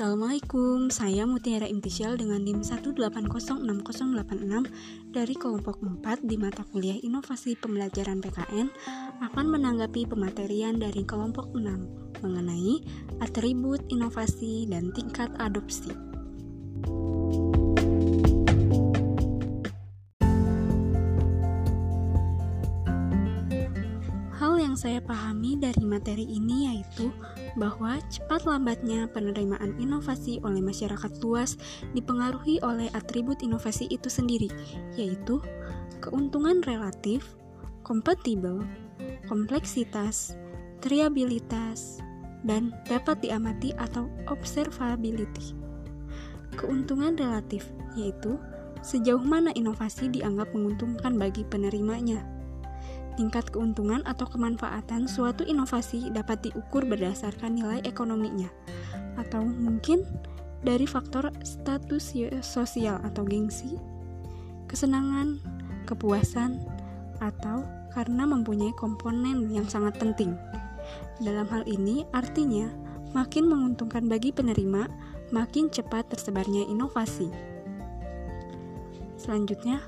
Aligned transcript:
Assalamualaikum, 0.00 0.88
saya 0.88 1.28
Mutiara 1.28 1.68
Imtisyal 1.68 2.16
dengan 2.16 2.40
NIM 2.40 2.64
1806086 2.64 4.08
dari 5.12 5.34
kelompok 5.36 5.76
4 5.76 6.24
di 6.24 6.40
mata 6.40 6.64
kuliah 6.72 6.96
Inovasi 7.04 7.52
Pembelajaran 7.60 8.24
PKN 8.24 8.72
akan 9.20 9.46
menanggapi 9.52 10.08
pematerian 10.08 10.80
dari 10.80 11.04
kelompok 11.04 11.52
6 11.52 12.24
mengenai 12.24 12.80
atribut 13.20 13.84
inovasi 13.92 14.64
dan 14.72 14.88
tingkat 14.96 15.28
adopsi. 15.36 15.92
Yang 24.70 24.78
saya 24.78 25.02
pahami 25.02 25.58
dari 25.58 25.82
materi 25.82 26.22
ini 26.22 26.70
yaitu 26.70 27.10
bahwa 27.58 27.98
cepat 28.06 28.46
lambatnya 28.46 29.10
penerimaan 29.10 29.74
inovasi 29.82 30.38
oleh 30.46 30.62
masyarakat 30.62 31.10
luas 31.26 31.58
dipengaruhi 31.90 32.62
oleh 32.62 32.86
atribut 32.94 33.42
inovasi 33.42 33.90
itu 33.90 34.06
sendiri, 34.06 34.46
yaitu 34.94 35.42
keuntungan 35.98 36.62
relatif, 36.62 37.34
kompatibel, 37.82 38.62
kompleksitas, 39.26 40.38
triabilitas, 40.78 41.98
dan 42.46 42.70
dapat 42.86 43.26
diamati 43.26 43.74
atau 43.74 44.06
observability. 44.30 45.50
Keuntungan 46.54 47.18
relatif 47.18 47.66
yaitu 47.98 48.38
sejauh 48.86 49.26
mana 49.26 49.50
inovasi 49.58 50.14
dianggap 50.14 50.54
menguntungkan 50.54 51.18
bagi 51.18 51.42
penerimanya 51.42 52.22
tingkat 53.20 53.52
keuntungan 53.52 54.00
atau 54.08 54.24
kemanfaatan 54.24 55.04
suatu 55.04 55.44
inovasi 55.44 56.08
dapat 56.08 56.40
diukur 56.40 56.88
berdasarkan 56.88 57.52
nilai 57.52 57.84
ekonominya, 57.84 58.48
atau 59.20 59.44
mungkin 59.44 60.08
dari 60.64 60.88
faktor 60.88 61.28
status 61.44 62.16
sosial 62.40 62.96
atau 63.04 63.20
gengsi, 63.28 63.76
kesenangan, 64.72 65.36
kepuasan, 65.84 66.64
atau 67.20 67.60
karena 67.92 68.24
mempunyai 68.24 68.72
komponen 68.80 69.52
yang 69.52 69.68
sangat 69.68 70.00
penting. 70.00 70.32
Dalam 71.20 71.44
hal 71.52 71.68
ini, 71.68 72.08
artinya 72.16 72.72
makin 73.12 73.52
menguntungkan 73.52 74.08
bagi 74.08 74.32
penerima, 74.32 74.88
makin 75.28 75.68
cepat 75.68 76.08
tersebarnya 76.08 76.64
inovasi. 76.72 77.28
Selanjutnya, 79.20 79.84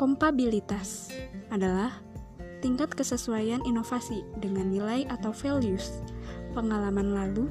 kompabilitas 0.00 1.12
adalah 1.52 2.00
tingkat 2.62 2.94
kesesuaian 2.94 3.58
inovasi 3.66 4.22
dengan 4.38 4.70
nilai 4.70 5.04
atau 5.10 5.34
values, 5.34 6.00
pengalaman 6.54 7.10
lalu, 7.10 7.50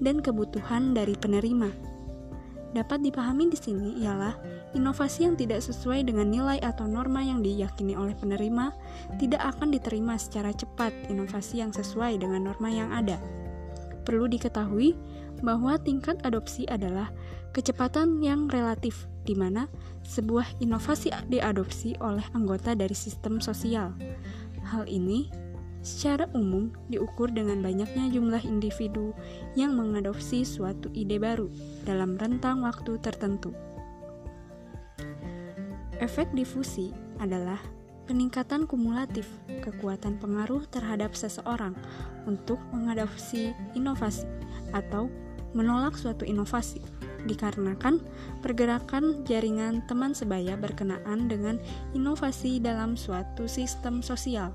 dan 0.00 0.24
kebutuhan 0.24 0.96
dari 0.96 1.12
penerima. 1.12 1.68
Dapat 2.72 3.04
dipahami 3.08 3.48
di 3.48 3.56
sini 3.56 4.04
ialah 4.04 4.36
inovasi 4.76 5.24
yang 5.24 5.36
tidak 5.36 5.64
sesuai 5.64 6.04
dengan 6.04 6.28
nilai 6.28 6.60
atau 6.60 6.84
norma 6.84 7.24
yang 7.24 7.40
diyakini 7.40 7.96
oleh 7.96 8.12
penerima 8.12 8.74
tidak 9.16 9.56
akan 9.56 9.72
diterima 9.72 10.20
secara 10.20 10.52
cepat 10.52 10.92
inovasi 11.08 11.64
yang 11.64 11.72
sesuai 11.72 12.20
dengan 12.20 12.44
norma 12.52 12.68
yang 12.68 12.92
ada. 12.92 13.16
Perlu 14.04 14.28
diketahui 14.28 14.92
bahwa 15.40 15.80
tingkat 15.80 16.20
adopsi 16.24 16.68
adalah 16.68 17.08
kecepatan 17.56 18.20
yang 18.20 18.52
relatif 18.52 19.08
di 19.24 19.32
mana 19.32 19.66
sebuah 20.06 20.62
inovasi 20.62 21.10
diadopsi 21.32 21.98
oleh 21.98 22.22
anggota 22.36 22.76
dari 22.78 22.94
sistem 22.94 23.42
sosial. 23.42 23.96
Hal 24.66 24.90
ini 24.90 25.30
secara 25.86 26.26
umum 26.34 26.74
diukur 26.90 27.30
dengan 27.30 27.62
banyaknya 27.62 28.10
jumlah 28.10 28.42
individu 28.42 29.14
yang 29.54 29.78
mengadopsi 29.78 30.42
suatu 30.42 30.90
ide 30.90 31.22
baru 31.22 31.46
dalam 31.86 32.18
rentang 32.18 32.66
waktu 32.66 32.98
tertentu. 32.98 33.54
Efek 36.02 36.34
difusi 36.34 36.90
adalah 37.22 37.62
peningkatan 38.10 38.66
kumulatif 38.66 39.30
kekuatan 39.62 40.18
pengaruh 40.18 40.66
terhadap 40.66 41.14
seseorang 41.14 41.78
untuk 42.26 42.58
mengadopsi 42.74 43.54
inovasi 43.78 44.26
atau 44.74 45.06
menolak 45.54 45.94
suatu 45.94 46.26
inovasi 46.26 46.82
dikarenakan 47.26 48.00
pergerakan 48.40 49.26
jaringan 49.26 49.82
teman 49.90 50.14
sebaya 50.14 50.54
berkenaan 50.54 51.26
dengan 51.26 51.58
inovasi 51.92 52.62
dalam 52.62 52.94
suatu 52.94 53.50
sistem 53.50 54.00
sosial. 54.00 54.54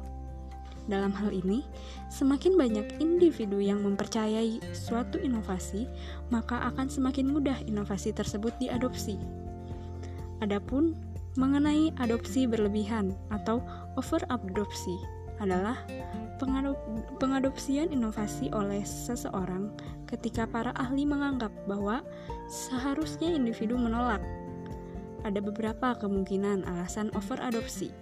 Dalam 0.90 1.14
hal 1.14 1.30
ini, 1.30 1.62
semakin 2.10 2.58
banyak 2.58 2.98
individu 2.98 3.62
yang 3.62 3.86
mempercayai 3.86 4.58
suatu 4.74 5.22
inovasi, 5.22 5.86
maka 6.34 6.58
akan 6.74 6.90
semakin 6.90 7.30
mudah 7.30 7.60
inovasi 7.70 8.10
tersebut 8.10 8.52
diadopsi. 8.58 9.16
Adapun 10.42 10.98
mengenai 11.38 11.94
adopsi 12.02 12.50
berlebihan 12.50 13.14
atau 13.30 13.62
overadopsi 13.94 14.98
adalah 15.38 15.78
pengadopsian 17.22 17.94
inovasi 17.94 18.50
oleh 18.54 18.82
seseorang 18.82 19.70
ketika 20.10 20.50
para 20.50 20.74
ahli 20.78 21.06
menganggap 21.06 21.54
bahwa 21.70 22.02
seharusnya 22.52 23.32
individu 23.32 23.80
menolak. 23.80 24.20
Ada 25.24 25.40
beberapa 25.40 25.96
kemungkinan 25.96 26.68
alasan 26.68 27.08
overadopsi, 27.16 27.96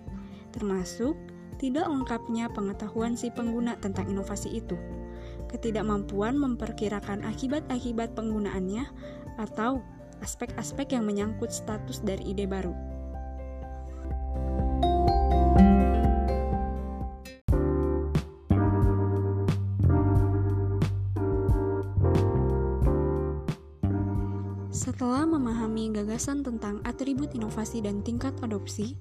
termasuk 0.49 1.13
tidak 1.61 1.85
lengkapnya 1.85 2.49
pengetahuan 2.49 3.13
si 3.13 3.29
pengguna 3.29 3.77
tentang 3.77 4.09
inovasi 4.09 4.57
itu, 4.57 4.73
ketidakmampuan 5.53 6.33
memperkirakan 6.33 7.21
akibat-akibat 7.29 8.17
penggunaannya, 8.17 8.89
atau 9.37 9.85
aspek-aspek 10.25 10.97
yang 10.97 11.05
menyangkut 11.05 11.53
status 11.53 12.01
dari 12.01 12.33
ide 12.33 12.49
baru. 12.49 12.73
Setelah 24.79 25.27
memahami 25.27 25.91
gagasan 25.91 26.39
tentang 26.39 26.79
atribut 26.87 27.35
inovasi 27.35 27.83
dan 27.83 27.99
tingkat 27.99 28.31
adopsi, 28.39 28.95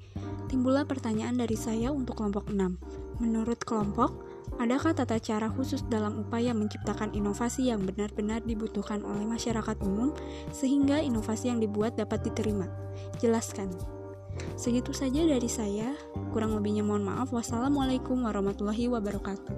timbullah 0.50 0.82
pertanyaan 0.82 1.38
dari 1.38 1.54
saya 1.54 1.94
untuk 1.94 2.18
kelompok 2.18 2.50
6. 2.50 3.22
Menurut 3.22 3.62
kelompok, 3.62 4.26
adakah 4.58 4.90
tata 4.90 5.22
cara 5.22 5.46
khusus 5.46 5.86
dalam 5.86 6.18
upaya 6.18 6.50
menciptakan 6.50 7.14
inovasi 7.14 7.70
yang 7.70 7.86
benar-benar 7.86 8.42
dibutuhkan 8.42 9.06
oleh 9.06 9.22
masyarakat 9.22 9.78
umum 9.86 10.10
sehingga 10.50 10.98
inovasi 10.98 11.54
yang 11.54 11.62
dibuat 11.62 11.94
dapat 11.94 12.26
diterima? 12.26 12.66
Jelaskan. 13.22 13.70
Segitu 14.58 14.90
saja 14.90 15.22
dari 15.22 15.46
saya, 15.46 15.94
kurang 16.34 16.58
lebihnya 16.58 16.82
mohon 16.82 17.06
maaf. 17.06 17.30
Wassalamualaikum 17.30 18.26
warahmatullahi 18.26 18.90
wabarakatuh. 18.90 19.54